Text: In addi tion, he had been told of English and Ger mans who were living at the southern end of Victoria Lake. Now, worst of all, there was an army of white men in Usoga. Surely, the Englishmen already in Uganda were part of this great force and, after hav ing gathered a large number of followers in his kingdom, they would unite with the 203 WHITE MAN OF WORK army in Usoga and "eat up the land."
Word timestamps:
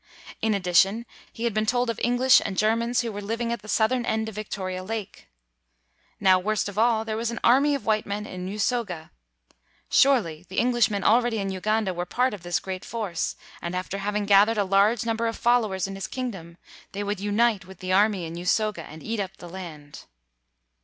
In 0.41 0.53
addi 0.53 0.75
tion, 0.81 1.05
he 1.31 1.43
had 1.43 1.53
been 1.53 1.67
told 1.67 1.87
of 1.87 1.99
English 2.01 2.41
and 2.43 2.57
Ger 2.57 2.75
mans 2.75 3.01
who 3.01 3.11
were 3.11 3.21
living 3.21 3.51
at 3.53 3.61
the 3.61 3.67
southern 3.67 4.03
end 4.03 4.27
of 4.27 4.33
Victoria 4.33 4.83
Lake. 4.83 5.27
Now, 6.19 6.39
worst 6.39 6.67
of 6.67 6.75
all, 6.79 7.05
there 7.05 7.15
was 7.15 7.29
an 7.29 7.39
army 7.43 7.75
of 7.75 7.85
white 7.85 8.07
men 8.07 8.25
in 8.25 8.47
Usoga. 8.49 9.11
Surely, 9.91 10.43
the 10.49 10.59
Englishmen 10.59 11.03
already 11.03 11.37
in 11.37 11.51
Uganda 11.51 11.93
were 11.93 12.07
part 12.07 12.33
of 12.33 12.41
this 12.41 12.59
great 12.59 12.83
force 12.83 13.35
and, 13.61 13.75
after 13.75 13.99
hav 13.99 14.15
ing 14.15 14.25
gathered 14.25 14.57
a 14.57 14.63
large 14.63 15.05
number 15.05 15.27
of 15.27 15.37
followers 15.37 15.85
in 15.85 15.93
his 15.93 16.07
kingdom, 16.07 16.57
they 16.93 17.03
would 17.03 17.19
unite 17.19 17.65
with 17.65 17.77
the 17.77 17.89
203 17.89 17.89
WHITE 17.93 17.93
MAN 17.93 18.01
OF 18.01 18.09
WORK 18.09 18.25
army 18.31 18.39
in 18.39 18.43
Usoga 18.43 18.83
and 18.91 19.03
"eat 19.03 19.19
up 19.19 19.37
the 19.37 19.49
land." 19.49 20.05